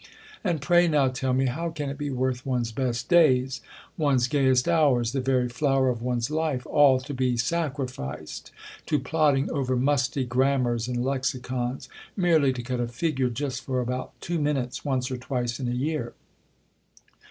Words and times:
And 0.43 0.63
pray 0.63 0.87
now 0.87 1.09
tell 1.09 1.31
me, 1.31 1.45
how 1.45 1.69
can 1.69 1.91
it 1.91 1.97
be 1.99 2.09
worth 2.09 2.43
one's 2.43 2.71
best 2.71 3.07
days, 3.07 3.61
one's 3.99 4.27
gayest 4.27 4.67
hours, 4.67 5.11
the 5.11 5.21
very 5.21 5.47
flower 5.47 5.89
of 5.89 6.01
one's 6.01 6.31
life, 6.31 6.65
all 6.65 6.99
to 7.01 7.13
be 7.13 7.37
sacrificed 7.37 8.51
to 8.87 8.97
plodding 8.97 9.51
over 9.51 9.75
musty 9.75 10.25
grammars 10.25 10.87
and 10.87 11.03
lexicons, 11.05 11.87
merely 12.17 12.51
to 12.51 12.63
cut 12.63 12.79
a 12.79 12.87
figure 12.87 13.29
just 13.29 13.61
for 13.61 13.79
about 13.79 14.19
two 14.21 14.39
minutes, 14.41 14.83
once 14.83 15.11
or 15.11 15.17
twice 15.17 15.59
in 15.59 15.67
a 15.67 15.71
year 15.71 16.15